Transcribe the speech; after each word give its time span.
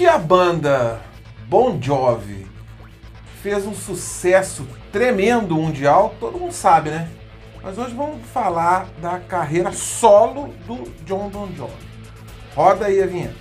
Que 0.00 0.06
a 0.06 0.16
banda 0.16 0.98
Bon 1.46 1.78
Jovi 1.78 2.46
fez 3.42 3.66
um 3.66 3.74
sucesso 3.74 4.66
tremendo 4.90 5.54
mundial, 5.54 6.14
todo 6.18 6.38
mundo 6.38 6.54
sabe, 6.54 6.88
né? 6.88 7.10
Mas 7.62 7.76
hoje 7.76 7.94
vamos 7.94 8.26
falar 8.32 8.88
da 9.02 9.18
carreira 9.20 9.72
solo 9.72 10.54
do 10.66 10.90
John 11.04 11.28
Bon 11.28 11.46
Jovi. 11.54 11.74
Roda 12.54 12.86
aí 12.86 13.02
a 13.02 13.06
vinheta. 13.06 13.34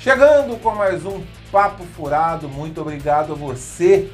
Chegando 0.00 0.60
com 0.60 0.74
mais 0.74 1.06
um 1.06 1.22
Papo 1.52 1.84
Furado, 1.84 2.48
muito 2.48 2.80
obrigado 2.80 3.34
a 3.34 3.36
você 3.36 4.10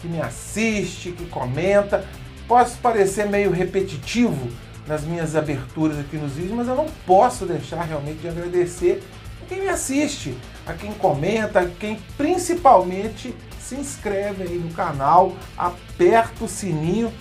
que 0.00 0.08
me 0.08 0.22
assiste, 0.22 1.12
que 1.12 1.26
comenta. 1.26 2.08
Posso 2.48 2.78
parecer 2.78 3.28
meio 3.28 3.50
repetitivo 3.50 4.48
nas 4.86 5.04
minhas 5.04 5.36
aberturas 5.36 5.98
aqui 5.98 6.16
nos 6.16 6.32
vídeos, 6.32 6.56
mas 6.56 6.68
eu 6.68 6.74
não 6.74 6.86
posso 7.06 7.46
deixar 7.46 7.82
realmente 7.82 8.18
de 8.18 8.28
agradecer 8.28 9.02
a 9.42 9.46
quem 9.46 9.60
me 9.60 9.68
assiste, 9.68 10.36
a 10.66 10.72
quem 10.72 10.92
comenta, 10.92 11.60
a 11.60 11.66
quem 11.66 12.00
principalmente 12.16 13.34
se 13.60 13.76
inscreve 13.76 14.42
aí 14.42 14.58
no 14.58 14.72
canal, 14.74 15.32
aperta 15.56 16.44
o 16.44 16.48
sininho, 16.48 17.12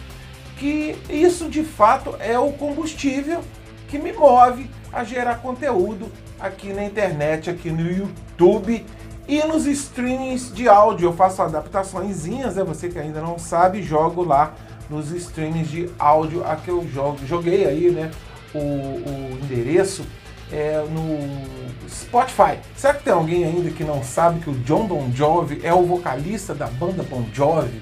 que 0.58 0.96
isso 1.10 1.50
de 1.50 1.64
fato 1.64 2.16
é 2.20 2.38
o 2.38 2.52
combustível 2.54 3.42
que 3.88 3.98
me 3.98 4.14
move 4.14 4.70
a 4.92 5.04
gerar 5.04 5.36
conteúdo 5.36 6.12
aqui 6.40 6.74
na 6.74 6.84
internet, 6.84 7.50
aqui 7.50 7.70
no 7.70 7.90
YouTube 7.90 8.86
e 9.28 9.44
nos 9.44 9.66
streamings 9.66 10.54
de 10.54 10.68
áudio. 10.68 11.10
Eu 11.10 11.14
faço 11.14 11.42
adaptações, 11.42 12.26
né? 12.26 12.64
Você 12.66 12.90
que 12.90 13.00
ainda 13.00 13.22
não 13.22 13.38
sabe, 13.38 13.82
jogo 13.82 14.24
lá 14.24 14.54
nos 14.92 15.10
streamings 15.12 15.70
de 15.70 15.90
áudio 15.98 16.46
a 16.46 16.58
que 16.58 16.70
eu 16.70 16.86
jogo. 16.94 17.26
Joguei 17.26 17.66
aí, 17.66 17.90
né? 17.90 18.12
O, 18.54 18.60
o 18.60 19.40
endereço 19.42 20.06
é, 20.52 20.84
no 20.92 21.90
Spotify. 21.90 22.60
Será 22.76 22.94
que 22.94 23.04
tem 23.04 23.14
alguém 23.14 23.46
ainda 23.46 23.72
que 23.72 23.86
não 23.86 24.04
sabe 24.04 24.42
que 24.42 24.50
o 24.50 24.54
John 24.60 24.86
Bon 24.86 25.10
Jovi 25.14 25.62
é 25.64 25.74
o 25.74 25.86
vocalista 25.86 26.54
da 26.54 26.68
banda 26.68 27.02
Bon 27.04 27.26
Jovi? 27.34 27.82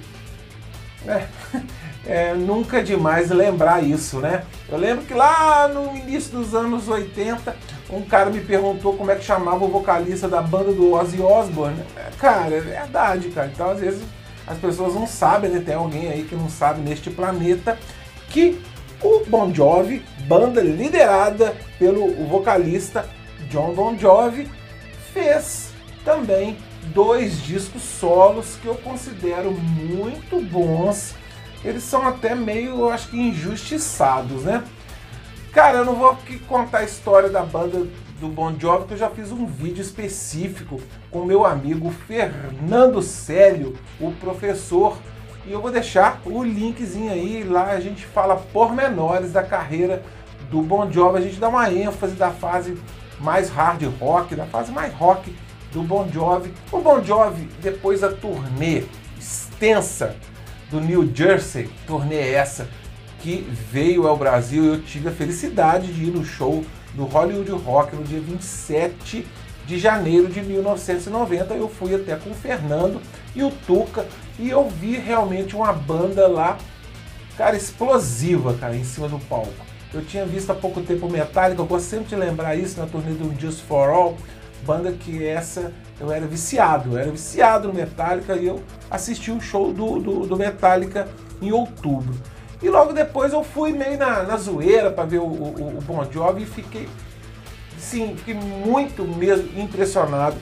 É, 1.08 1.26
é, 2.06 2.34
nunca 2.36 2.78
é 2.78 2.84
demais 2.84 3.32
lembrar 3.32 3.84
isso, 3.84 4.20
né? 4.20 4.44
Eu 4.70 4.78
lembro 4.78 5.04
que 5.06 5.14
lá 5.14 5.68
no 5.68 5.98
início 5.98 6.32
dos 6.38 6.54
anos 6.54 6.88
80, 6.88 7.56
um 7.90 8.02
cara 8.04 8.30
me 8.30 8.42
perguntou 8.42 8.96
como 8.96 9.10
é 9.10 9.16
que 9.16 9.24
chamava 9.24 9.66
o 9.66 9.70
vocalista 9.70 10.28
da 10.28 10.42
banda 10.42 10.72
do 10.72 10.94
Ozzy 10.94 11.20
Osbourne. 11.20 11.82
É, 11.98 12.12
cara, 12.20 12.54
é 12.54 12.62
verdade, 12.62 13.30
cara. 13.30 13.50
Então, 13.52 13.72
às 13.72 13.80
vezes, 13.80 14.04
as 14.50 14.58
pessoas 14.58 14.96
não 14.96 15.06
sabem, 15.06 15.52
né? 15.52 15.62
Tem 15.64 15.76
alguém 15.76 16.10
aí 16.10 16.24
que 16.24 16.36
não 16.36 16.50
sabe 16.50 16.82
neste 16.82 17.12
planeta 17.12 17.78
que 18.30 18.60
o 19.02 19.24
Bon 19.28 19.54
Jovi, 19.54 20.04
banda 20.28 20.60
liderada 20.60 21.56
pelo 21.78 22.12
vocalista 22.28 23.08
John 23.50 23.74
Bon 23.74 23.96
Jovi, 23.96 24.50
fez 25.14 25.72
também 26.04 26.58
dois 26.94 27.42
discos 27.44 27.84
solos 27.84 28.58
que 28.60 28.68
eu 28.68 28.76
considero 28.76 29.52
muito 29.52 30.42
bons. 30.42 31.14
Eles 31.64 31.84
são 31.84 32.08
até 32.08 32.34
meio, 32.34 32.80
eu 32.80 32.90
acho 32.90 33.10
que 33.10 33.18
injustiçados, 33.18 34.44
né? 34.44 34.64
Cara, 35.54 35.80
eu 35.80 35.86
não 35.86 35.96
vou 35.96 36.10
aqui 36.10 36.40
contar 36.40 36.80
a 36.80 36.84
história 36.84 37.30
da 37.30 37.44
banda 37.44 37.86
do 38.20 38.28
Bon 38.28 38.54
Jovi, 38.60 38.86
que 38.86 38.94
eu 38.94 38.98
já 38.98 39.10
fiz 39.10 39.32
um 39.32 39.46
vídeo 39.46 39.82
específico 39.82 40.80
com 41.10 41.24
meu 41.24 41.46
amigo 41.46 41.90
Fernando 41.90 43.02
Célio, 43.02 43.78
o 44.00 44.12
professor 44.12 44.98
e 45.48 45.52
eu 45.52 45.62
vou 45.62 45.72
deixar 45.72 46.22
o 46.26 46.44
linkzinho 46.44 47.12
aí, 47.12 47.44
lá 47.44 47.72
a 47.72 47.80
gente 47.80 48.06
fala 48.06 48.36
pormenores 48.36 49.32
da 49.32 49.42
carreira 49.42 50.04
do 50.52 50.62
Bon 50.62 50.92
Jovi, 50.92 51.18
a 51.18 51.22
gente 51.22 51.40
dá 51.40 51.48
uma 51.48 51.72
ênfase 51.72 52.16
da 52.16 52.30
fase 52.30 52.78
mais 53.20 53.50
hard 53.50 53.84
rock, 54.00 54.36
da 54.36 54.46
fase 54.46 54.72
mais 54.72 54.94
rock 54.94 55.34
do 55.72 55.82
Bon 55.82 56.08
Jovi. 56.08 56.54
O 56.72 56.80
Bon 56.80 57.04
Jovi, 57.04 57.50
depois 57.62 58.02
da 58.02 58.12
turnê 58.12 58.84
extensa 59.18 60.16
do 60.70 60.80
New 60.82 61.10
Jersey, 61.14 61.70
turnê 61.88 62.32
essa 62.32 62.68
que 63.22 63.48
veio 63.72 64.08
ao 64.08 64.18
Brasil, 64.18 64.64
eu 64.66 64.82
tive 64.82 65.10
a 65.10 65.12
felicidade 65.12 65.92
de 65.94 66.06
ir 66.06 66.12
no 66.12 66.24
show 66.24 66.64
do 66.94 67.06
Hollywood 67.06 67.52
Rock 67.52 67.96
no 67.96 68.04
dia 68.04 68.20
27 68.20 69.28
de 69.66 69.78
janeiro 69.78 70.28
de 70.28 70.42
1990. 70.42 71.54
Eu 71.54 71.70
fui 71.70 71.94
até 71.94 72.16
com 72.16 72.32
o 72.32 72.34
Fernando 72.36 73.02
e 73.36 73.44
o 73.44 73.52
Tuca 73.52 74.06
e 74.38 74.50
eu 74.50 74.70
vi 74.70 74.98
realmente 74.98 75.56
uma 75.56 75.72
banda 75.72 76.28
lá, 76.28 76.58
cara, 77.38 77.56
explosiva, 77.56 78.54
cara, 78.56 78.76
em 78.76 78.84
cima 78.84 79.08
do 79.08 79.20
palco. 79.20 79.54
Eu 79.94 80.06
tinha 80.06 80.26
visto 80.26 80.52
há 80.52 80.56
pouco 80.56 80.82
tempo 80.82 81.08
o 81.08 81.12
Metallica, 81.12 81.62
eu 81.62 81.66
gosto 81.66 81.86
sempre 81.86 82.08
de 82.08 82.16
lembrar 82.16 82.56
isso 82.56 82.80
na 82.80 82.86
turnê 82.86 83.12
do 83.14 83.40
Just 83.40 83.62
For 83.62 83.90
All, 83.90 84.18
banda 84.66 84.92
que 84.92 85.26
essa 85.26 85.74
eu 86.00 86.12
era 86.12 86.26
viciado, 86.26 86.94
eu 86.94 86.98
era 86.98 87.12
viciado 87.12 87.68
no 87.68 87.74
Metallica 87.74 88.36
e 88.36 88.46
eu 88.46 88.64
assisti 88.90 89.32
um 89.32 89.42
show 89.42 89.74
do, 89.74 90.00
do, 90.00 90.28
do 90.28 90.38
Metallica 90.38 91.08
em 91.42 91.52
outubro. 91.52 92.16
E 92.62 92.70
logo 92.70 92.94
depois 92.94 93.32
eu 93.32 93.44
fui 93.44 93.72
meio 93.72 93.98
na, 93.98 94.24
na 94.24 94.38
zoeira 94.38 94.92
para 94.92 95.06
ver 95.06 95.20
o, 95.20 95.26
o, 95.26 95.78
o 95.78 95.82
Bon 95.82 96.04
Jovi 96.12 96.44
e 96.44 96.46
fiquei 96.46 96.90
sim, 97.78 98.16
fiquei 98.18 98.34
muito 98.34 99.04
mesmo 99.04 99.50
impressionado 99.60 100.36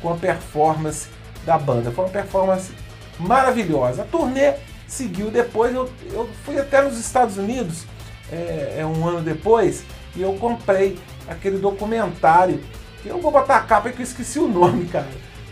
com 0.00 0.12
a 0.12 0.16
performance 0.16 1.08
da 1.44 1.58
banda. 1.58 1.90
Foi 1.90 2.04
uma 2.04 2.10
performance 2.10 2.72
maravilhosa. 3.18 4.02
A 4.02 4.04
turnê 4.04 4.54
seguiu 4.86 5.30
depois, 5.30 5.74
eu, 5.74 5.90
eu 6.12 6.28
fui 6.44 6.58
até 6.58 6.82
nos 6.82 6.98
Estados 6.98 7.36
Unidos 7.36 7.84
é, 8.30 8.76
é, 8.78 8.86
um 8.86 9.06
ano 9.06 9.20
depois 9.20 9.84
e 10.14 10.22
eu 10.22 10.34
comprei 10.34 10.98
aquele 11.28 11.58
documentário. 11.58 12.60
Que 13.02 13.08
eu 13.08 13.20
vou 13.20 13.30
botar 13.30 13.56
a 13.56 13.60
capa 13.60 13.90
que 13.90 14.00
eu 14.00 14.04
esqueci 14.04 14.38
o 14.38 14.48
nome, 14.48 14.86
cara. 14.86 15.06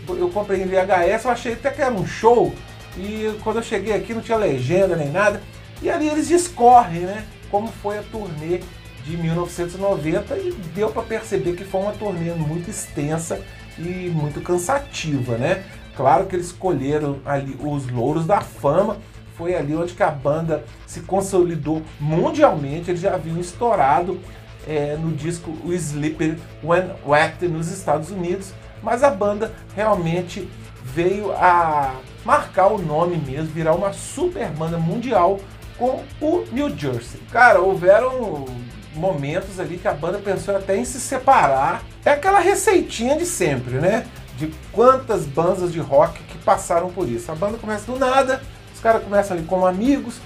Eu 0.07 0.29
comprei 0.29 0.61
em 0.61 0.65
VHS, 0.65 1.25
eu 1.25 1.31
achei 1.31 1.53
até 1.53 1.69
que 1.69 1.81
era 1.81 1.93
um 1.93 2.05
show. 2.05 2.53
E 2.97 3.37
quando 3.43 3.57
eu 3.57 3.63
cheguei 3.63 3.93
aqui 3.93 4.13
não 4.13 4.21
tinha 4.21 4.37
legenda 4.37 4.95
nem 4.95 5.11
nada. 5.11 5.41
E 5.81 5.89
ali 5.89 6.07
eles 6.07 6.27
discorrem, 6.27 7.01
né? 7.01 7.25
Como 7.49 7.67
foi 7.67 7.97
a 7.99 8.03
turnê 8.03 8.61
de 9.03 9.17
1990 9.17 10.37
e 10.37 10.51
deu 10.73 10.89
para 10.89 11.03
perceber 11.03 11.55
que 11.55 11.63
foi 11.63 11.81
uma 11.81 11.91
turnê 11.91 12.31
muito 12.33 12.69
extensa 12.69 13.41
e 13.77 14.09
muito 14.09 14.41
cansativa, 14.41 15.37
né? 15.37 15.63
Claro 15.95 16.25
que 16.25 16.35
eles 16.35 16.47
escolheram 16.47 17.19
ali 17.25 17.55
os 17.59 17.87
louros 17.89 18.25
da 18.25 18.41
fama, 18.41 18.97
foi 19.37 19.55
ali 19.55 19.75
onde 19.75 19.93
que 19.93 20.03
a 20.03 20.09
banda 20.09 20.63
se 20.87 21.01
consolidou 21.01 21.81
mundialmente, 21.99 22.89
eles 22.89 23.01
já 23.01 23.13
haviam 23.13 23.39
estourado 23.39 24.19
é, 24.67 24.95
no 24.95 25.11
disco 25.11 25.51
o 25.63 25.73
Sleeper 25.73 26.37
When 26.63 26.91
Wet 27.05 27.47
nos 27.47 27.69
Estados 27.69 28.09
Unidos, 28.09 28.53
mas 28.81 29.03
a 29.03 29.11
banda 29.11 29.53
realmente 29.75 30.47
veio 30.83 31.31
a 31.33 31.95
marcar 32.25 32.67
o 32.67 32.77
nome 32.77 33.17
mesmo, 33.17 33.47
virar 33.47 33.73
uma 33.73 33.93
super 33.93 34.49
banda 34.49 34.77
mundial 34.77 35.39
com 35.77 36.03
o 36.21 36.45
New 36.51 36.75
Jersey. 36.77 37.19
Cara, 37.31 37.59
houveram 37.59 38.45
momentos 38.95 39.59
ali 39.59 39.77
que 39.77 39.87
a 39.87 39.93
banda 39.93 40.19
pensou 40.19 40.55
até 40.55 40.77
em 40.77 40.85
se 40.85 40.99
separar. 40.99 41.83
É 42.05 42.11
aquela 42.11 42.39
receitinha 42.39 43.17
de 43.17 43.25
sempre, 43.25 43.75
né? 43.75 44.05
De 44.37 44.53
quantas 44.71 45.25
bandas 45.25 45.71
de 45.71 45.79
rock 45.79 46.21
que 46.23 46.37
passaram 46.39 46.89
por 46.89 47.07
isso. 47.07 47.31
A 47.31 47.35
banda 47.35 47.57
começa 47.57 47.91
do 47.91 47.97
nada, 47.97 48.41
os 48.73 48.79
caras 48.79 49.03
começam 49.03 49.37
ali 49.37 49.45
como 49.45 49.65
amigos, 49.65 50.19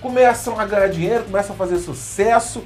começam 0.00 0.58
a 0.58 0.64
ganhar 0.64 0.88
dinheiro, 0.88 1.24
começam 1.24 1.54
a 1.54 1.58
fazer 1.58 1.78
sucesso, 1.78 2.64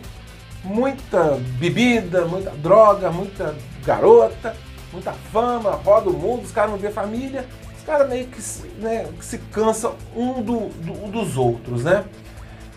muita 0.65 1.39
bebida, 1.59 2.25
muita 2.25 2.51
droga, 2.51 3.11
muita 3.11 3.55
garota, 3.85 4.55
muita 4.93 5.13
fama, 5.33 5.71
roda 5.71 6.11
o 6.11 6.13
mundo, 6.13 6.45
os 6.45 6.53
caras 6.53 6.71
não 6.71 6.79
vê 6.79 6.91
família, 6.91 7.47
os 7.83 7.87
caras 7.87 8.09
meio 8.09 8.29
que, 8.29 8.41
né, 8.79 9.09
que 9.19 9.25
se 9.25 9.39
cansam 9.39 9.97
um 10.15 10.41
do, 10.41 10.69
do, 10.69 11.11
dos 11.11 11.37
outros, 11.37 11.83
né? 11.83 12.05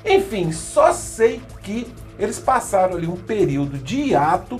Enfim, 0.03 0.51
só 0.51 0.91
sei 0.91 1.41
que 1.61 1.87
eles 2.17 2.39
passaram 2.39 2.95
ali 2.95 3.05
um 3.05 3.15
período 3.15 3.77
de 3.77 3.97
hiato 3.97 4.59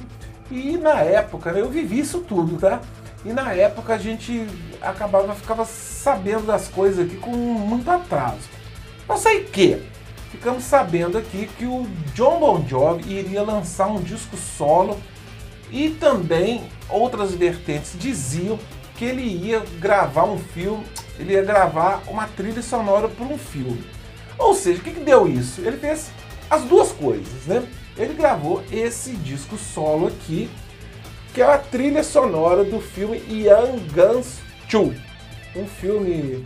e 0.51 0.77
na 0.77 1.01
época, 1.01 1.51
né, 1.51 1.61
eu 1.61 1.69
vivi 1.69 1.99
isso 1.99 2.19
tudo, 2.19 2.57
tá? 2.59 2.79
E 3.25 3.33
na 3.33 3.53
época 3.53 3.95
a 3.95 3.97
gente 3.97 4.45
acabava, 4.79 5.33
ficava 5.33 5.65
sabendo 5.65 6.45
das 6.45 6.67
coisas 6.67 7.03
aqui 7.03 7.17
com 7.17 7.31
muito 7.31 7.89
atraso. 7.89 8.47
Não 9.09 9.17
sei 9.17 9.45
que, 9.45 9.81
ficamos 10.29 10.63
sabendo 10.63 11.17
aqui 11.17 11.49
que 11.57 11.65
o 11.65 11.87
John 12.13 12.39
Bon 12.39 12.63
Jovi 12.67 13.11
iria 13.11 13.41
lançar 13.41 13.87
um 13.87 13.99
disco 13.99 14.37
solo 14.37 14.95
e 15.71 15.89
também 15.89 16.63
outras 16.87 17.33
vertentes 17.33 17.93
diziam 17.97 18.59
que 18.95 19.05
ele 19.05 19.23
ia 19.23 19.63
gravar 19.79 20.25
um 20.25 20.37
filme, 20.37 20.85
ele 21.19 21.33
ia 21.33 21.43
gravar 21.43 22.03
uma 22.07 22.27
trilha 22.27 22.61
sonora 22.61 23.07
para 23.07 23.25
um 23.25 23.37
filme. 23.37 23.83
Ou 24.37 24.53
seja, 24.53 24.79
o 24.79 24.83
que, 24.83 24.91
que 24.91 24.99
deu 24.99 25.27
isso? 25.27 25.61
Ele 25.61 25.77
fez 25.77 26.11
as 26.49 26.63
duas 26.63 26.91
coisas, 26.91 27.45
né? 27.45 27.63
Ele 27.97 28.13
gravou 28.13 28.61
esse 28.71 29.11
disco 29.11 29.57
solo 29.57 30.07
aqui, 30.07 30.49
que 31.33 31.41
é 31.41 31.45
a 31.45 31.57
trilha 31.57 32.03
sonora 32.03 32.63
do 32.63 32.79
filme 32.81 33.17
Young 33.29 33.87
Guns 33.93 34.39
2, 34.71 34.97
um 35.55 35.65
filme 35.65 36.45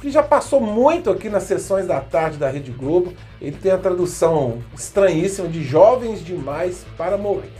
que 0.00 0.10
já 0.10 0.22
passou 0.22 0.60
muito 0.60 1.10
aqui 1.10 1.28
nas 1.28 1.42
sessões 1.42 1.86
da 1.86 2.00
tarde 2.00 2.38
da 2.38 2.50
Rede 2.50 2.70
Globo. 2.70 3.12
Ele 3.40 3.56
tem 3.56 3.72
a 3.72 3.78
tradução 3.78 4.62
estranhíssima 4.74 5.48
de 5.48 5.62
Jovens 5.62 6.24
Demais 6.24 6.86
para 6.96 7.18
Morrer. 7.18 7.50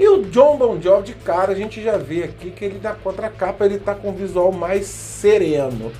E 0.00 0.08
o 0.08 0.22
John 0.30 0.56
Bon 0.56 0.80
Jovi, 0.80 1.08
de 1.08 1.14
cara, 1.14 1.52
a 1.52 1.54
gente 1.54 1.82
já 1.82 1.98
vê 1.98 2.24
aqui 2.24 2.50
que 2.50 2.64
ele 2.64 2.80
na 2.82 2.94
contracapa 2.94 3.66
ele 3.66 3.78
tá 3.78 3.94
com 3.94 4.08
um 4.08 4.14
visual 4.14 4.50
mais 4.50 4.86
sereno. 4.86 5.92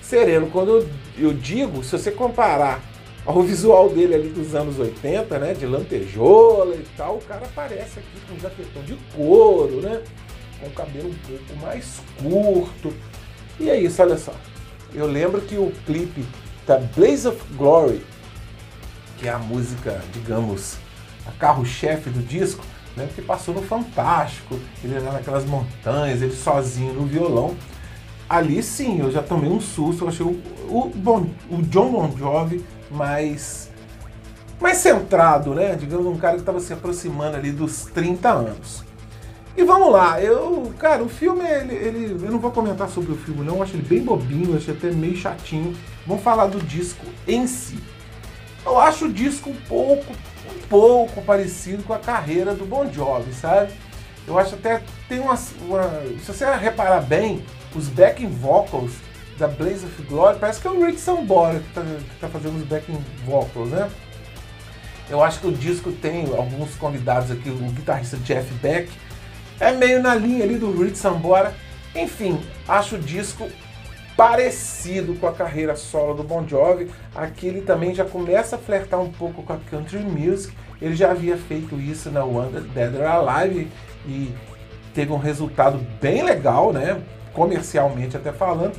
Sereno, 0.00 0.46
quando 0.46 0.78
eu, 0.78 0.88
eu 1.18 1.34
digo, 1.34 1.84
se 1.84 1.92
você 1.92 2.10
comparar 2.10 2.80
ao 3.26 3.42
visual 3.44 3.90
dele 3.90 4.14
ali 4.14 4.30
dos 4.30 4.54
anos 4.54 4.78
80, 4.78 5.38
né, 5.38 5.52
de 5.52 5.66
lantejola 5.66 6.74
e 6.74 6.86
tal, 6.96 7.16
o 7.16 7.20
cara 7.20 7.44
aparece 7.44 7.98
aqui 7.98 8.26
com 8.26 8.36
um 8.36 8.40
jaquetão 8.40 8.82
de 8.84 8.94
couro, 9.14 9.82
né, 9.82 10.00
com 10.58 10.68
o 10.68 10.70
cabelo 10.70 11.10
um 11.10 11.14
pouco 11.28 11.60
mais 11.60 12.00
curto. 12.22 12.90
E 13.60 13.68
é 13.68 13.78
isso, 13.78 14.00
olha 14.00 14.16
só. 14.16 14.32
Eu 14.94 15.06
lembro 15.06 15.42
que 15.42 15.58
o 15.58 15.70
clipe 15.84 16.24
da 16.66 16.78
Blaze 16.78 17.28
of 17.28 17.38
Glory, 17.52 18.00
que 19.18 19.28
é 19.28 19.30
a 19.30 19.38
música, 19.38 20.02
digamos, 20.10 20.78
a 21.26 21.32
carro-chefe 21.32 22.08
do 22.08 22.22
disco, 22.22 22.64
Lembro 22.96 23.14
que 23.14 23.22
passou 23.22 23.54
no 23.54 23.62
Fantástico, 23.62 24.58
ele 24.82 24.98
lá 24.98 25.12
naquelas 25.12 25.44
montanhas, 25.44 26.22
ele 26.22 26.34
sozinho 26.34 26.92
no 26.94 27.06
violão. 27.06 27.56
Ali 28.28 28.62
sim, 28.62 29.00
eu 29.00 29.10
já 29.10 29.22
tomei 29.22 29.50
um 29.50 29.60
susto, 29.60 30.04
eu 30.04 30.08
achei 30.08 30.24
o, 30.24 30.40
o, 30.68 30.92
bon, 30.94 31.26
o 31.50 31.62
John 31.62 31.90
Bon 31.90 32.16
Jovi 32.16 32.64
mais, 32.90 33.70
mais 34.60 34.78
centrado, 34.78 35.54
né? 35.54 35.74
Digamos, 35.74 36.06
um 36.06 36.16
cara 36.16 36.34
que 36.34 36.40
estava 36.40 36.60
se 36.60 36.72
aproximando 36.72 37.36
ali 37.36 37.50
dos 37.50 37.86
30 37.86 38.28
anos. 38.28 38.84
E 39.56 39.64
vamos 39.64 39.92
lá, 39.92 40.20
eu, 40.22 40.72
cara, 40.78 41.02
o 41.02 41.08
filme, 41.08 41.42
ele, 41.44 41.74
ele, 41.74 42.24
eu 42.24 42.30
não 42.30 42.38
vou 42.38 42.52
comentar 42.52 42.88
sobre 42.88 43.12
o 43.12 43.16
filme 43.16 43.44
não, 43.44 43.56
eu 43.56 43.62
acho 43.62 43.74
ele 43.74 43.82
bem 43.82 44.00
bobinho, 44.00 44.56
eu 44.56 44.74
até 44.74 44.90
meio 44.90 45.16
chatinho. 45.16 45.76
Vamos 46.06 46.22
falar 46.22 46.46
do 46.46 46.60
disco 46.60 47.04
em 47.26 47.46
si. 47.46 47.78
Eu 48.64 48.78
acho 48.78 49.06
o 49.06 49.12
disco 49.12 49.50
um 49.50 49.56
pouco 49.68 50.14
pouco 50.70 51.20
parecido 51.20 51.82
com 51.82 51.92
a 51.92 51.98
carreira 51.98 52.54
do 52.54 52.64
Bon 52.64 52.90
Jovi, 52.90 53.34
sabe? 53.34 53.72
Eu 54.26 54.38
acho 54.38 54.54
até 54.54 54.80
tem 55.08 55.18
uma, 55.18 55.34
uma 55.62 56.02
se 56.24 56.32
você 56.32 56.46
reparar 56.54 57.00
bem, 57.00 57.44
os 57.74 57.88
backing 57.88 58.28
vocals 58.28 58.92
da 59.36 59.48
Blaze 59.48 59.84
of 59.84 60.02
Glory 60.02 60.38
parece 60.38 60.60
que 60.60 60.68
é 60.68 60.70
o 60.70 60.84
Rick 60.84 61.00
Sambora 61.00 61.58
que 61.58 61.68
está 61.68 61.82
tá 62.20 62.28
fazendo 62.28 62.56
os 62.56 62.64
backing 62.64 63.02
vocals, 63.26 63.70
né? 63.70 63.90
Eu 65.08 65.22
acho 65.24 65.40
que 65.40 65.48
o 65.48 65.52
disco 65.52 65.90
tem 65.90 66.24
alguns 66.36 66.76
convidados 66.76 67.32
aqui, 67.32 67.50
o 67.50 67.56
guitarrista 67.56 68.16
Jeff 68.18 68.52
Beck, 68.54 68.88
é 69.58 69.72
meio 69.72 70.00
na 70.00 70.14
linha 70.14 70.44
ali 70.44 70.56
do 70.56 70.70
Rick 70.80 70.96
Sambora. 70.96 71.52
Enfim, 71.94 72.40
acho 72.68 72.94
o 72.94 72.98
disco 72.98 73.50
parecido 74.20 75.14
com 75.14 75.26
a 75.26 75.32
carreira 75.32 75.74
solo 75.74 76.12
do 76.12 76.22
Bon 76.22 76.46
Jovi. 76.46 76.90
Aqui 77.14 77.46
ele 77.46 77.62
também 77.62 77.94
já 77.94 78.04
começa 78.04 78.56
a 78.56 78.58
flertar 78.58 79.00
um 79.00 79.10
pouco 79.10 79.42
com 79.42 79.54
a 79.54 79.56
country 79.70 80.00
music. 80.00 80.54
Ele 80.78 80.94
já 80.94 81.12
havia 81.12 81.38
feito 81.38 81.80
isso 81.80 82.10
na 82.10 82.22
Wonder 82.22 82.60
Dead 82.60 82.94
or 82.96 83.06
Alive 83.06 83.72
e 84.06 84.30
teve 84.92 85.10
um 85.10 85.16
resultado 85.16 85.80
bem 86.02 86.22
legal, 86.22 86.70
né? 86.70 87.00
Comercialmente 87.32 88.14
até 88.14 88.30
falando. 88.30 88.76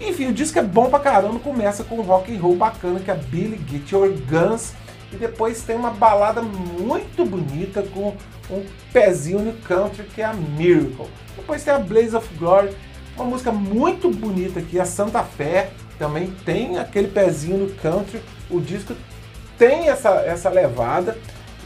Enfim, 0.00 0.28
o 0.28 0.32
disco 0.32 0.58
é 0.58 0.62
bom 0.62 0.88
pra 0.88 1.00
caramba, 1.00 1.38
começa 1.38 1.84
com 1.84 1.96
um 1.96 2.02
rock 2.02 2.34
and 2.34 2.40
roll 2.40 2.56
bacana 2.56 2.98
que 2.98 3.10
é 3.10 3.14
Billy 3.14 3.60
Get 3.68 3.92
Your 3.92 4.08
Guns 4.08 4.72
e 5.12 5.16
depois 5.16 5.60
tem 5.64 5.76
uma 5.76 5.90
balada 5.90 6.40
muito 6.40 7.26
bonita 7.26 7.82
com 7.82 8.16
um 8.50 8.64
pezinho 8.90 9.40
no 9.40 9.52
country 9.52 10.04
que 10.04 10.22
é 10.22 10.24
a 10.24 10.32
Miracle. 10.32 11.08
Depois 11.36 11.62
tem 11.62 11.74
a 11.74 11.78
Blaze 11.78 12.16
of 12.16 12.26
Glory 12.36 12.74
uma 13.22 13.30
música 13.30 13.50
muito 13.50 14.10
bonita 14.10 14.60
aqui, 14.60 14.78
a 14.78 14.84
Santa 14.84 15.22
Fé, 15.22 15.70
também 15.98 16.30
tem 16.44 16.78
aquele 16.78 17.08
pezinho 17.08 17.58
no 17.58 17.74
country. 17.74 18.20
O 18.48 18.60
disco 18.60 18.94
tem 19.58 19.88
essa, 19.88 20.10
essa 20.20 20.48
levada. 20.48 21.18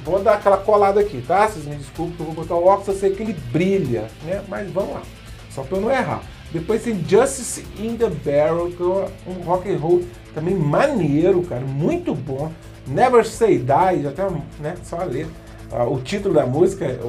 Vou 0.05 0.21
dar 0.21 0.35
aquela 0.35 0.57
colada 0.57 1.01
aqui, 1.01 1.23
tá? 1.23 1.47
Vocês 1.47 1.65
me 1.65 1.77
desculpem 1.77 2.17
que 2.17 2.23
eu 2.23 2.27
vou 2.27 2.35
botar 2.35 2.55
o 2.57 2.67
óculos, 2.67 2.89
eu 2.89 2.95
sei 2.95 3.11
que 3.11 3.23
ele 3.23 3.35
brilha, 3.53 4.09
né? 4.25 4.43
Mas 4.49 4.69
vamos 4.71 4.95
lá, 4.95 5.03
só 5.51 5.63
para 5.63 5.77
eu 5.77 5.83
não 5.83 5.91
errar. 5.91 6.23
Depois 6.51 6.83
tem 6.83 7.03
Justice 7.09 7.65
in 7.79 7.97
the 7.97 8.09
Barrel, 8.09 8.71
que 8.71 8.83
é 8.83 9.31
um 9.31 9.43
rock 9.45 9.71
and 9.71 9.79
roll 9.79 10.03
também 10.35 10.55
maneiro, 10.55 11.43
cara, 11.43 11.63
muito 11.63 12.15
bom. 12.15 12.51
Never 12.87 13.25
Say 13.25 13.59
Die, 13.59 14.07
até 14.07 14.29
né, 14.59 14.75
só 14.83 15.01
a 15.01 15.05
letra 15.05 15.42
o 15.89 16.01
título 16.01 16.35
da 16.35 16.45
música 16.45 16.85
é 16.85 17.01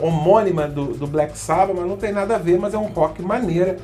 homônima 0.00 0.68
do, 0.68 0.94
do, 0.94 1.06
Black 1.06 1.36
Sabbath, 1.36 1.74
mas 1.76 1.86
não 1.86 1.96
tem 1.96 2.12
nada 2.12 2.36
a 2.36 2.38
ver, 2.38 2.58
mas 2.58 2.72
é 2.72 2.78
um 2.78 2.86
rock 2.86 3.20
maneira. 3.20 3.76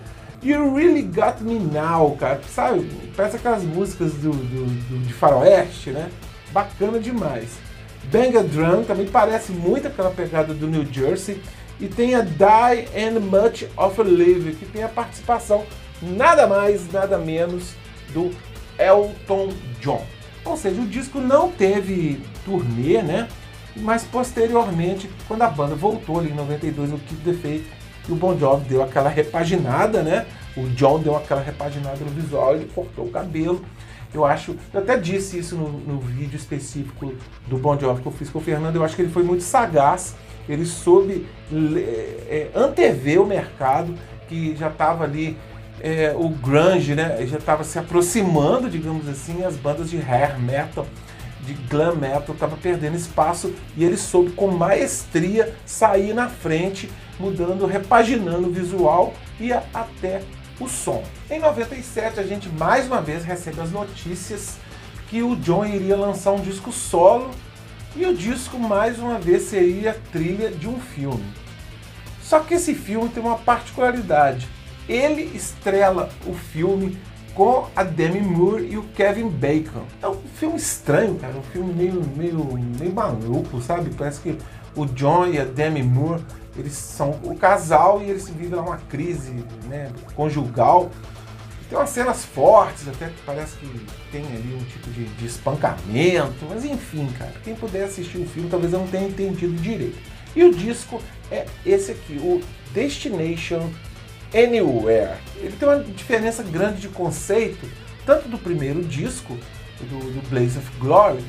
You 0.43 0.75
Really 0.75 1.02
Got 1.02 1.40
Me 1.40 1.58
Now, 1.58 2.17
cara, 2.17 2.40
sabe? 2.49 2.88
Parece 3.17 3.37
aquelas 3.37 3.64
músicas 3.64 4.12
do, 4.12 4.31
do, 4.31 4.67
do 4.67 4.99
de 5.05 5.12
faroeste, 5.12 5.90
né? 5.90 6.08
Bacana 6.52 7.00
demais. 7.00 7.58
Bang 8.05 8.37
a 8.38 8.43
Drum 8.43 8.85
também 8.85 9.06
parece 9.06 9.50
muito 9.50 9.88
aquela 9.88 10.11
pegada 10.11 10.55
do 10.55 10.69
New 10.69 10.87
Jersey. 10.91 11.43
E 11.81 11.87
tem 11.87 12.14
a 12.14 12.23
Die 12.23 12.88
and 12.96 13.20
Much 13.20 13.64
of 13.76 14.00
a 14.00 14.05
Live, 14.05 14.55
que 14.56 14.67
tem 14.67 14.82
a 14.82 14.88
participação 14.88 15.64
nada 16.00 16.46
mais, 16.46 16.91
nada 16.93 17.19
menos 17.19 17.75
do 18.12 18.31
Elton 18.79 19.49
John. 19.81 20.05
Ou 20.44 20.56
seja, 20.56 20.81
o 20.81 20.87
disco 20.87 21.20
não 21.20 21.50
teve 21.50 22.20
turnê, 22.44 23.02
né? 23.02 23.29
Mas 23.76 24.05
posteriormente, 24.05 25.11
quando 25.26 25.43
a 25.43 25.49
banda 25.49 25.75
voltou 25.75 26.19
ali 26.19 26.31
em 26.31 26.35
92 26.35 26.91
no 26.91 26.99
Keep 26.99 27.23
the 27.23 27.32
Faith, 27.35 27.67
o 28.09 28.15
Bon 28.15 28.37
Jovi 28.38 28.69
deu 28.69 28.82
aquela 28.82 29.09
repaginada, 29.09 30.03
né? 30.03 30.26
O 30.56 30.67
John 30.70 30.99
deu 30.99 31.17
aquela 31.17 31.43
repaginada 31.43 31.99
no 31.99 32.11
visual, 32.11 32.55
ele 32.55 32.70
cortou 32.75 33.06
o 33.06 33.11
cabelo. 33.11 33.65
Eu 34.12 34.25
acho, 34.25 34.56
eu 34.73 34.81
até 34.81 34.97
disse 34.97 35.38
isso 35.38 35.55
no, 35.55 35.70
no 35.70 36.00
vídeo 36.00 36.37
específico 36.37 37.12
do 37.47 37.59
Bon 37.59 37.79
Jovi 37.79 38.00
que 38.00 38.09
eu 38.09 38.12
fiz 38.12 38.31
com 38.31 38.38
o 38.38 38.43
Fernando, 38.43 38.76
eu 38.76 38.85
acho 38.85 38.97
que 38.97 39.03
ele 39.03 39.12
foi 39.12 39.23
muito 39.23 39.43
sagaz, 39.43 40.17
ele 40.49 40.65
soube 40.65 41.26
é, 42.26 42.49
antever 42.55 43.20
o 43.20 43.26
mercado 43.26 43.94
que 44.26 44.56
já 44.56 44.69
estava 44.69 45.05
ali 45.05 45.37
é, 45.81 46.15
o 46.17 46.31
grunge, 46.31 46.94
né? 46.94 47.25
Já 47.26 47.37
estava 47.37 47.62
se 47.62 47.79
aproximando, 47.79 48.70
digamos 48.70 49.06
assim, 49.09 49.44
as 49.44 49.56
bandas 49.56 49.91
de 49.91 49.99
hair 49.99 50.38
metal 50.41 50.87
de 51.48 51.54
glam 51.54 51.96
metal 51.96 52.34
estava 52.34 52.56
perdendo 52.56 52.94
espaço 52.94 53.54
e 53.74 53.82
ele 53.82 53.96
soube 53.96 54.32
com 54.32 54.48
maestria 54.48 55.54
sair 55.64 56.12
na 56.12 56.28
frente, 56.28 56.90
mudando, 57.18 57.64
repaginando 57.64 58.48
o 58.48 58.52
visual 58.52 59.14
e 59.40 59.50
até 59.50 60.22
o 60.60 60.68
som. 60.68 61.02
Em 61.30 61.40
97 61.40 62.20
a 62.20 62.22
gente 62.22 62.50
mais 62.50 62.86
uma 62.86 63.00
vez 63.00 63.24
recebe 63.24 63.60
as 63.62 63.70
notícias 63.70 64.58
que 65.08 65.22
o 65.22 65.36
John 65.36 65.64
iria 65.64 65.96
lançar 65.96 66.32
um 66.32 66.40
disco 66.40 66.70
solo 66.70 67.30
e 67.96 68.04
o 68.04 68.14
disco 68.14 68.58
mais 68.58 68.98
uma 68.98 69.18
vez 69.18 69.44
seria 69.44 69.98
trilha 70.12 70.50
de 70.50 70.68
um 70.68 70.78
filme. 70.78 71.24
Só 72.22 72.40
que 72.40 72.55
esse 72.55 72.74
filme 72.74 73.08
tem 73.08 73.22
uma 73.22 73.38
particularidade. 73.38 74.46
Ele 74.86 75.22
estrela 75.34 76.10
o 76.26 76.34
filme 76.34 76.98
com 77.35 77.67
a 77.75 77.85
Demi 77.85 78.20
Moore 78.20 78.65
e 78.65 78.77
o 78.77 78.82
Kevin 78.94 79.29
Bacon. 79.29 79.85
É 80.03 80.08
um 80.08 80.17
filme 80.37 80.56
estranho, 80.56 81.17
cara, 81.17 81.37
um 81.37 81.43
filme 81.43 81.73
meio, 81.73 82.03
meio, 82.17 82.58
meio 82.79 82.93
maluco, 82.93 83.61
sabe? 83.61 83.91
Parece 83.97 84.20
que 84.20 84.39
o 84.75 84.87
John 84.87 85.27
e 85.27 85.39
a 85.39 85.44
Demi 85.44 85.82
Moore, 85.82 86.23
eles 86.56 86.73
são 86.73 87.11
o 87.23 87.37
casal 87.37 88.03
e 88.03 88.11
eles 88.11 88.29
vivem 88.29 88.58
uma 88.58 88.79
crise 88.89 89.44
né, 89.69 89.93
conjugal. 90.15 90.91
Tem 91.69 91.77
umas 91.77 91.91
cenas 91.91 92.25
fortes, 92.25 92.89
até 92.89 93.11
parece 93.27 93.56
que 93.58 93.87
tem 94.11 94.25
ali 94.25 94.58
um 94.58 94.65
tipo 94.65 94.91
de, 94.91 95.05
de 95.05 95.27
espancamento, 95.27 96.47
mas 96.49 96.65
enfim, 96.65 97.06
cara, 97.19 97.32
quem 97.44 97.55
puder 97.55 97.85
assistir 97.85 98.19
o 98.19 98.27
filme 98.27 98.49
talvez 98.49 98.73
eu 98.73 98.79
não 98.79 98.87
tenha 98.87 99.06
entendido 99.06 99.53
direito. 99.55 99.99
E 100.35 100.44
o 100.44 100.55
disco 100.55 101.01
é 101.31 101.47
esse 101.67 101.93
aqui, 101.93 102.17
o 102.17 102.41
Destination 102.73 103.69
Anywhere. 104.35 105.17
Ele 105.37 105.56
tem 105.56 105.69
uma 105.69 105.82
diferença 105.82 106.43
grande 106.43 106.81
de 106.81 106.89
conceito, 106.89 107.67
tanto 108.05 108.29
do 108.29 108.39
primeiro 108.39 108.82
disco, 108.82 109.37
do, 109.81 110.13
do 110.13 110.29
Blaze 110.29 110.58
of 110.58 110.70
Glory, 110.79 111.25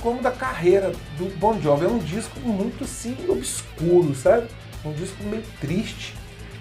como 0.00 0.22
da 0.22 0.30
carreira 0.30 0.92
do 1.16 1.36
Bon 1.38 1.60
Jovi. 1.60 1.84
É 1.84 1.88
um 1.88 1.98
disco 1.98 2.38
muito 2.40 2.84
sim 2.84 3.16
obscuro, 3.28 4.14
sabe? 4.14 4.48
Um 4.84 4.92
disco 4.92 5.22
meio 5.24 5.42
triste. 5.60 6.14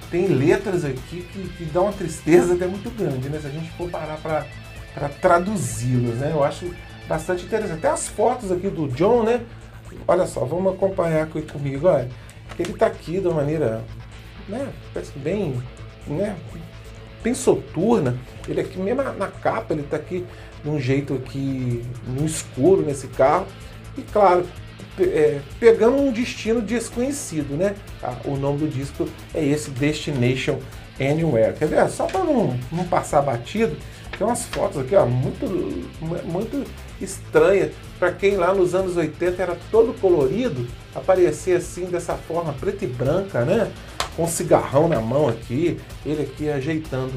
Tem 0.10 0.28
letras 0.28 0.86
aqui 0.86 1.28
que, 1.32 1.50
que 1.58 1.66
dão 1.66 1.84
uma 1.84 1.94
tristeza 1.94 2.54
até 2.54 2.66
muito 2.68 2.90
grande, 2.92 3.28
né? 3.28 3.40
Se 3.40 3.48
a 3.48 3.50
gente 3.50 3.70
for 3.72 3.90
parar 3.90 4.18
para 4.18 5.10
traduzi-las, 5.22 6.16
né? 6.16 6.32
Eu 6.32 6.44
acho 6.44 6.74
bastante 7.08 7.46
interessante. 7.46 7.80
Até 7.80 7.90
as 7.90 8.08
fotos 8.08 8.52
aqui 8.52 8.70
do 8.70 8.88
John, 8.90 9.24
né? 9.24 9.42
Olha 10.08 10.26
só, 10.26 10.46
vamos 10.46 10.74
acompanhar 10.74 11.24
aqui 11.24 11.42
comigo, 11.42 11.88
olha. 11.88 12.10
Ele 12.58 12.72
está 12.72 12.86
aqui 12.86 13.20
de 13.20 13.28
uma 13.28 13.38
maneira 13.38 13.84
né, 14.48 14.72
parece 14.94 15.18
bem, 15.18 15.62
né, 16.08 16.36
bem 17.24 17.34
soturna. 17.34 18.18
Ele 18.48 18.62
aqui, 18.62 18.78
mesmo 18.78 19.04
na 19.04 19.28
capa, 19.28 19.74
ele 19.74 19.82
está 19.82 19.98
aqui 19.98 20.26
de 20.64 20.70
um 20.70 20.80
jeito 20.80 21.16
aqui 21.16 21.84
no 22.08 22.26
escuro 22.26 22.82
nesse 22.82 23.08
carro. 23.08 23.48
E 23.98 24.02
claro, 24.02 24.46
é, 25.00 25.40
pegando 25.60 25.98
um 25.98 26.12
destino 26.12 26.62
desconhecido, 26.62 27.58
né? 27.58 27.76
Ah, 28.02 28.16
o 28.26 28.36
nome 28.36 28.60
do 28.60 28.68
disco 28.68 29.08
é 29.34 29.44
esse 29.44 29.70
Destination 29.72 30.60
Anywhere. 31.00 31.54
Quer 31.54 31.68
ver? 31.68 31.90
Só 31.90 32.06
para 32.06 32.24
não, 32.24 32.58
não 32.72 32.86
passar 32.86 33.22
batido, 33.22 33.76
tem 34.18 34.26
umas 34.26 34.46
fotos 34.46 34.80
aqui, 34.80 34.96
ó, 34.96 35.06
muito, 35.06 35.46
muito 36.26 36.64
estranhas. 37.02 37.72
para 38.00 38.12
quem 38.12 38.38
lá 38.38 38.54
nos 38.54 38.74
anos 38.74 38.96
80 38.96 39.42
era 39.42 39.58
todo 39.70 39.94
colorido, 40.00 40.66
aparecer 40.94 41.58
assim 41.58 41.86
dessa 41.86 42.14
forma 42.14 42.54
preta 42.54 42.86
e 42.86 42.88
branca, 42.88 43.44
né? 43.44 43.72
Com 44.16 44.24
um 44.24 44.28
cigarrão 44.28 44.88
na 44.88 45.00
mão 45.00 45.28
aqui, 45.28 45.80
ele 46.06 46.24
aqui 46.24 46.50
ajeitando 46.50 47.14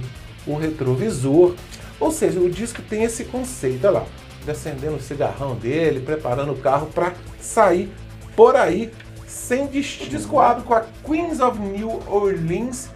o 0.47 0.57
retrovisor. 0.57 1.55
Ou 2.01 2.11
seja, 2.11 2.41
o 2.41 2.51
disco 2.51 2.83
tem 2.83 3.05
esse 3.05 3.25
conceito, 3.25 3.87
olha 3.87 4.01
lá, 4.01 4.07
acendendo 4.49 4.97
o 4.97 5.01
cigarrão 5.01 5.55
dele, 5.55 6.01
preparando 6.01 6.53
o 6.53 6.57
carro 6.57 6.87
para 6.87 7.13
sair 7.41 7.93
por 8.35 8.57
aí 8.57 8.93
sem 9.27 9.67
destino. 9.67 10.11
Disco 10.11 10.39
abre 10.41 10.65
com 10.65 10.75
a 10.75 10.85
Queens 11.05 11.41
of 11.41 11.59
New 11.61 12.01
Orleans, 12.07 12.91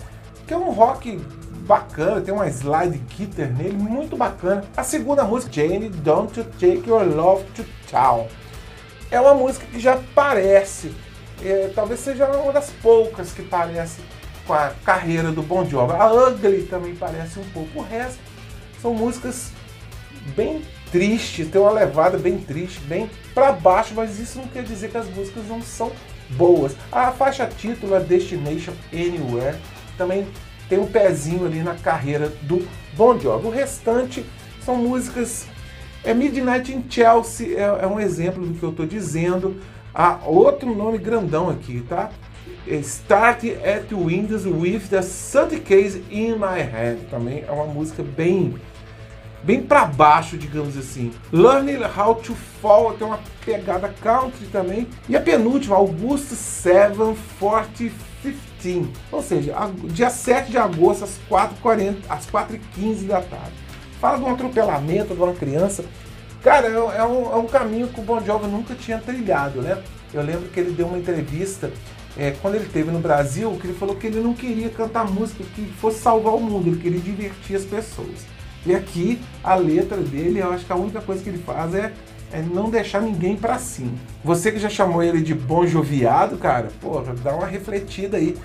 que 0.46 0.54
é 0.54 0.56
um 0.56 0.70
rock 0.70 1.20
bacana, 1.66 2.20
tem 2.20 2.34
uma 2.34 2.48
slide 2.48 2.98
guitar 3.16 3.48
nele, 3.48 3.76
muito 3.76 4.16
bacana. 4.16 4.64
A 4.76 4.82
segunda 4.82 5.24
música, 5.24 5.52
Jane, 5.52 5.88
Don't 5.88 6.38
You 6.38 6.46
Take 6.58 6.88
Your 6.88 7.04
Love 7.04 7.44
to 7.54 7.64
Town. 7.90 8.26
É 9.10 9.20
uma 9.20 9.34
música 9.34 9.66
que 9.66 9.78
já 9.78 10.00
parece, 10.14 10.92
é, 11.44 11.72
talvez 11.74 12.00
seja 12.00 12.26
uma 12.28 12.52
das 12.52 12.70
poucas 12.82 13.32
que 13.32 13.42
parece 13.42 14.00
com 14.46 14.54
a 14.54 14.72
carreira 14.84 15.30
do 15.30 15.42
Bon 15.42 15.64
Jovi. 15.64 15.92
A 15.92 16.12
Ugly 16.12 16.64
também 16.64 16.94
parece 16.94 17.38
um 17.38 17.44
pouco. 17.50 17.80
O 17.80 17.82
resto 17.82 18.18
são 18.80 18.94
músicas 18.94 19.50
bem 20.36 20.62
tristes, 20.90 21.48
tem 21.48 21.60
uma 21.60 21.70
levada 21.70 22.18
bem 22.18 22.38
triste, 22.38 22.80
bem 22.80 23.10
para 23.34 23.52
baixo, 23.52 23.94
mas 23.94 24.18
isso 24.18 24.38
não 24.38 24.46
quer 24.48 24.62
dizer 24.62 24.90
que 24.90 24.96
as 24.96 25.08
músicas 25.08 25.46
não 25.46 25.62
são 25.62 25.90
boas. 26.30 26.76
A 26.90 27.10
faixa 27.12 27.46
título, 27.46 27.94
a 27.94 27.98
Destination 27.98 28.72
Anywhere, 28.92 29.56
também 29.96 30.26
tem 30.68 30.78
um 30.78 30.86
pezinho 30.86 31.46
ali 31.46 31.62
na 31.62 31.74
carreira 31.74 32.28
do 32.42 32.66
Bon 32.94 33.18
Jovi. 33.18 33.46
O 33.46 33.50
restante 33.50 34.24
são 34.64 34.76
músicas. 34.76 35.46
É 36.04 36.12
Midnight 36.12 36.72
in 36.72 36.84
Chelsea, 36.88 37.56
é, 37.56 37.78
é 37.82 37.86
um 37.86 38.00
exemplo 38.00 38.44
do 38.44 38.54
que 38.54 38.62
eu 38.62 38.70
estou 38.70 38.86
dizendo. 38.86 39.56
Há 39.94 40.18
outro 40.24 40.74
nome 40.74 40.98
grandão 40.98 41.48
aqui, 41.48 41.84
tá? 41.88 42.10
É 42.66 42.74
Start 42.76 43.44
at 43.44 43.92
Windows 43.92 44.44
with 44.44 44.88
the 44.88 45.02
Suitcase 45.02 46.02
in 46.10 46.32
My 46.32 46.60
Hand. 46.60 47.08
Também 47.10 47.44
é 47.46 47.52
uma 47.52 47.66
música 47.66 48.02
bem 48.02 48.54
bem 49.44 49.62
para 49.62 49.84
baixo, 49.84 50.36
digamos 50.36 50.76
assim. 50.76 51.12
Learning 51.32 51.78
How 51.84 52.16
to 52.16 52.34
Fall 52.60 52.94
tem 52.94 53.06
uma 53.06 53.20
pegada 53.44 53.94
country 54.00 54.46
também. 54.46 54.88
E 55.08 55.14
a 55.16 55.20
penúltima, 55.20 55.76
Augusto 55.76 56.34
74015. 56.34 58.90
Ou 59.10 59.22
seja, 59.22 59.54
dia 59.84 60.10
7 60.10 60.50
de 60.50 60.58
agosto, 60.58 61.04
às 61.04 61.18
4h40, 61.28 61.96
às 62.08 62.26
4h15 62.26 63.06
da 63.06 63.20
tarde. 63.20 63.61
Fala 64.02 64.18
de 64.18 64.24
um 64.24 64.32
atropelamento 64.32 65.14
de 65.14 65.22
uma 65.22 65.32
criança. 65.32 65.84
Cara, 66.42 66.66
é, 66.66 66.72
é, 66.72 67.04
um, 67.04 67.32
é 67.32 67.36
um 67.36 67.46
caminho 67.46 67.86
que 67.86 68.00
o 68.00 68.02
Bon 68.02 68.20
Jovi 68.20 68.48
nunca 68.48 68.74
tinha 68.74 68.98
trilhado, 68.98 69.62
né? 69.62 69.80
Eu 70.12 70.22
lembro 70.22 70.48
que 70.48 70.58
ele 70.58 70.72
deu 70.72 70.88
uma 70.88 70.98
entrevista 70.98 71.70
é, 72.16 72.32
quando 72.42 72.56
ele 72.56 72.64
esteve 72.64 72.90
no 72.90 72.98
Brasil, 72.98 73.56
que 73.60 73.68
ele 73.68 73.78
falou 73.78 73.94
que 73.94 74.08
ele 74.08 74.18
não 74.18 74.34
queria 74.34 74.68
cantar 74.70 75.08
música 75.08 75.44
que 75.54 75.64
fosse 75.80 76.00
salvar 76.00 76.34
o 76.34 76.40
mundo, 76.40 76.66
ele 76.66 76.80
queria 76.80 76.98
divertir 76.98 77.54
as 77.54 77.64
pessoas. 77.64 78.26
E 78.66 78.74
aqui 78.74 79.20
a 79.44 79.54
letra 79.54 79.98
dele, 79.98 80.40
eu 80.40 80.52
acho 80.52 80.66
que 80.66 80.72
a 80.72 80.76
única 80.76 81.00
coisa 81.00 81.22
que 81.22 81.28
ele 81.28 81.38
faz 81.38 81.72
é, 81.72 81.92
é 82.32 82.42
não 82.42 82.70
deixar 82.70 83.00
ninguém 83.00 83.36
para 83.36 83.56
cima. 83.60 83.92
Você 84.24 84.50
que 84.50 84.58
já 84.58 84.68
chamou 84.68 85.00
ele 85.00 85.20
de 85.20 85.32
bom 85.32 85.64
joviado, 85.64 86.38
cara, 86.38 86.70
porra, 86.80 87.14
dá 87.22 87.36
uma 87.36 87.46
refletida 87.46 88.16
aí. 88.16 88.36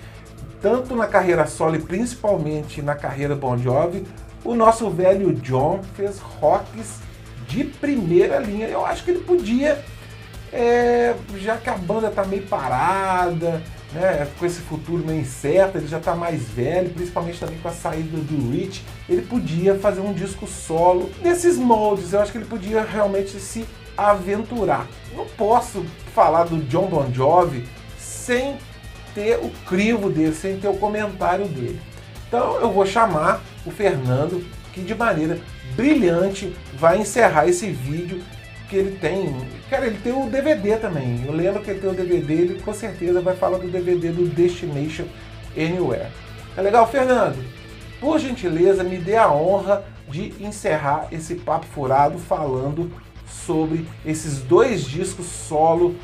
Tanto 0.61 0.95
na 0.95 1.07
carreira 1.07 1.47
solo 1.47 1.77
e 1.77 1.81
principalmente 1.81 2.79
na 2.79 2.93
carreira 2.93 3.35
Bon 3.35 3.57
Jovi, 3.57 4.03
o 4.47 4.55
nosso 4.55 4.89
velho 4.89 5.33
John 5.33 5.81
fez 5.93 6.19
rocks 6.19 6.99
de 7.49 7.65
primeira 7.65 8.39
linha. 8.39 8.67
Eu 8.67 8.85
acho 8.85 9.03
que 9.03 9.11
ele 9.11 9.19
podia, 9.19 9.83
é, 10.53 11.13
já 11.35 11.57
que 11.57 11.69
a 11.69 11.77
banda 11.77 12.09
tá 12.09 12.23
meio 12.23 12.43
parada, 12.43 13.61
né, 13.91 14.25
com 14.39 14.45
esse 14.45 14.61
futuro 14.61 15.05
meio 15.05 15.19
incerto, 15.19 15.77
ele 15.77 15.87
já 15.87 15.97
está 15.97 16.15
mais 16.15 16.43
velho, 16.43 16.89
principalmente 16.91 17.39
também 17.39 17.59
com 17.59 17.67
a 17.67 17.73
saída 17.73 18.17
do 18.17 18.51
Rich, 18.51 18.85
ele 19.09 19.21
podia 19.21 19.75
fazer 19.75 19.99
um 19.99 20.13
disco 20.13 20.47
solo 20.47 21.11
nesses 21.21 21.57
moldes. 21.57 22.13
Eu 22.13 22.21
acho 22.21 22.31
que 22.31 22.37
ele 22.37 22.45
podia 22.45 22.83
realmente 22.83 23.37
se 23.41 23.65
aventurar. 23.97 24.87
Não 25.13 25.25
posso 25.25 25.85
falar 26.15 26.45
do 26.45 26.59
John 26.63 26.87
Bon 26.87 27.11
Jovi 27.11 27.67
sem 27.99 28.57
ter 29.13 29.39
o 29.39 29.49
crivo 29.67 30.09
dele, 30.09 30.33
sem 30.33 30.57
ter 30.57 30.69
o 30.69 30.77
comentário 30.77 31.47
dele. 31.49 31.81
Então 32.29 32.61
eu 32.61 32.71
vou 32.71 32.85
chamar 32.85 33.41
o 33.67 33.71
Fernando, 33.71 34.43
que 34.73 34.81
de 34.81 34.95
maneira 34.95 35.39
brilhante 35.75 36.55
vai 36.73 36.99
encerrar 36.99 37.47
esse 37.47 37.69
vídeo 37.69 38.21
que 38.69 38.75
ele 38.75 38.97
tem. 38.97 39.35
Cara, 39.69 39.87
ele 39.87 39.97
tem 39.97 40.13
o 40.13 40.29
DVD 40.29 40.77
também. 40.77 41.23
Eu 41.25 41.33
lembro 41.33 41.61
que 41.61 41.69
ele 41.69 41.79
tem 41.79 41.89
o 41.89 41.93
DVD, 41.93 42.33
ele 42.33 42.61
com 42.61 42.73
certeza 42.73 43.21
vai 43.21 43.35
falar 43.35 43.57
do 43.57 43.67
DVD 43.67 44.11
do 44.11 44.27
Destination 44.27 45.05
Anywhere. 45.55 46.07
É 46.55 46.61
legal, 46.61 46.87
Fernando? 46.87 47.37
Por 47.99 48.19
gentileza, 48.19 48.83
me 48.83 48.97
dê 48.97 49.15
a 49.15 49.31
honra 49.31 49.83
de 50.07 50.33
encerrar 50.39 51.07
esse 51.11 51.35
papo 51.35 51.65
furado 51.65 52.17
falando 52.17 52.91
sobre 53.27 53.87
esses 54.05 54.39
dois 54.41 54.83
discos 54.83 55.25
solo 55.25 55.95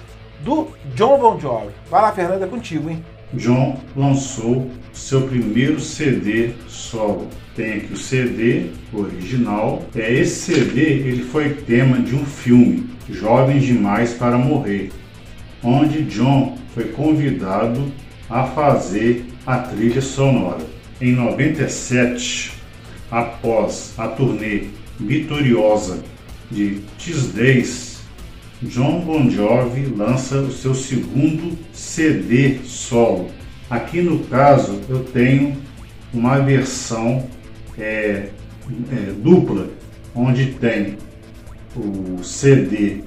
do 0.42 0.70
John 0.96 1.20
Bon 1.20 1.40
Jovi. 1.40 1.74
Vai 1.90 2.02
lá, 2.02 2.12
Fernando, 2.12 2.44
é 2.44 2.48
contigo, 2.48 2.90
hein? 2.90 3.04
John 3.34 3.80
lançou 3.96 4.70
seu 4.92 5.22
primeiro 5.28 5.80
CD 5.80 6.52
solo. 6.68 7.28
Tem 7.56 7.74
aqui 7.74 7.94
o 7.94 7.98
CD 7.98 8.68
original. 8.94 9.84
É 9.96 10.14
esse 10.14 10.54
CD 10.54 10.82
ele 10.82 11.24
foi 11.24 11.50
tema 11.50 12.00
de 12.00 12.16
um 12.16 12.26
filme, 12.26 12.90
Jovens 13.10 13.64
Demais 13.64 14.14
para 14.14 14.38
Morrer, 14.38 14.92
onde 15.64 16.04
John 16.04 16.58
foi 16.74 16.86
convidado 16.86 17.92
a 18.30 18.46
fazer 18.46 19.26
a 19.46 19.58
trilha 19.58 20.02
sonora. 20.02 20.66
Em 21.02 21.12
97, 21.12 22.54
após 23.12 23.94
a 23.98 24.08
turnê 24.08 24.66
vitoriosa 25.00 26.04
de 26.50 26.82
Tuesdays 26.98 27.93
John 28.64 29.02
Bon 29.02 29.30
Jovi 29.30 29.86
lança 29.86 30.38
o 30.40 30.52
seu 30.52 30.74
segundo 30.74 31.58
CD 31.74 32.60
solo. 32.64 33.30
Aqui 33.70 34.02
no 34.02 34.20
caso 34.26 34.80
eu 34.88 35.04
tenho 35.04 35.58
uma 36.14 36.40
versão 36.40 37.28
é, 37.78 38.30
é, 38.92 39.12
dupla, 39.18 39.70
onde 40.16 40.54
tem 40.54 40.98
o 41.76 42.24
CD 42.24 43.02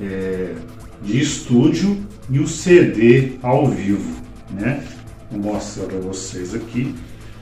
é, 0.00 0.54
de 1.02 1.20
estúdio 1.20 2.06
e 2.30 2.38
o 2.38 2.46
CD 2.46 3.32
ao 3.42 3.66
vivo. 3.66 4.22
Né? 4.50 4.82
Vou 5.30 5.54
mostrar 5.54 5.86
para 5.86 5.98
vocês 5.98 6.54
aqui 6.54 6.94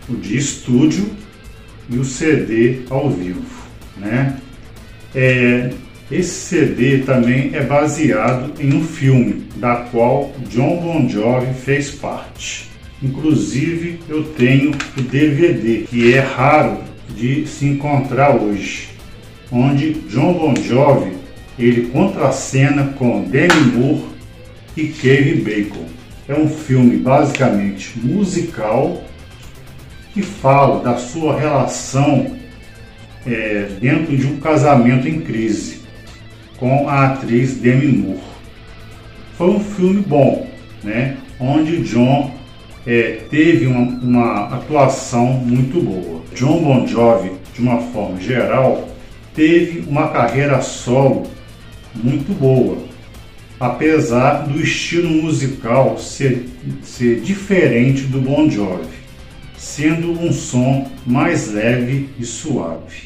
o 0.08 0.16
de 0.16 0.36
estúdio 0.36 1.08
e 1.88 1.98
o 1.98 2.04
CD 2.04 2.82
ao 2.90 3.10
vivo. 3.10 3.44
Né? 3.96 4.40
É, 5.14 5.70
esse 6.10 6.30
CD 6.30 6.98
também 6.98 7.52
é 7.54 7.62
baseado 7.62 8.52
em 8.60 8.74
um 8.74 8.84
filme, 8.84 9.44
da 9.56 9.76
qual 9.76 10.32
John 10.48 10.80
Bon 10.80 11.08
Jovi 11.08 11.54
fez 11.54 11.92
parte. 11.92 12.68
Inclusive 13.00 14.00
eu 14.08 14.24
tenho 14.24 14.72
o 14.96 15.02
DVD, 15.02 15.84
que 15.88 16.12
é 16.12 16.18
raro 16.18 16.78
de 17.14 17.46
se 17.46 17.64
encontrar 17.64 18.34
hoje, 18.34 18.88
onde 19.52 19.92
John 20.08 20.32
Bon 20.32 20.54
Jovi 20.56 21.12
ele 21.56 21.88
contracena 21.90 22.88
com 22.98 23.22
Demi 23.22 23.72
Moore 23.72 24.04
e 24.76 24.88
Kevin 24.88 25.44
Bacon. 25.44 25.86
É 26.28 26.34
um 26.34 26.48
filme 26.48 26.96
basicamente 26.96 27.96
musical 28.02 29.04
que 30.12 30.22
fala 30.22 30.82
da 30.82 30.96
sua 30.96 31.38
relação 31.38 32.36
é, 33.24 33.68
dentro 33.80 34.16
de 34.16 34.26
um 34.26 34.40
casamento 34.40 35.06
em 35.06 35.20
crise 35.20 35.79
com 36.60 36.88
a 36.88 37.06
atriz 37.06 37.56
Demi 37.56 37.88
Moore. 37.88 38.20
Foi 39.36 39.48
um 39.48 39.60
filme 39.60 40.04
bom, 40.06 40.46
né? 40.84 41.16
onde 41.40 41.82
John 41.82 42.34
é, 42.86 43.20
teve 43.30 43.66
uma, 43.66 43.80
uma 43.80 44.54
atuação 44.54 45.26
muito 45.32 45.82
boa. 45.82 46.20
John 46.34 46.62
Bon 46.62 46.86
Jovi, 46.86 47.32
de 47.54 47.62
uma 47.62 47.80
forma 47.80 48.20
geral, 48.20 48.88
teve 49.34 49.88
uma 49.88 50.08
carreira 50.08 50.60
solo 50.60 51.26
muito 51.94 52.38
boa, 52.38 52.76
apesar 53.58 54.46
do 54.46 54.60
estilo 54.60 55.08
musical 55.08 55.98
ser, 55.98 56.46
ser 56.82 57.20
diferente 57.20 58.02
do 58.02 58.20
Bon 58.20 58.50
Jovi, 58.50 59.00
sendo 59.56 60.12
um 60.12 60.32
som 60.32 60.90
mais 61.06 61.50
leve 61.50 62.10
e 62.18 62.24
suave. 62.24 62.96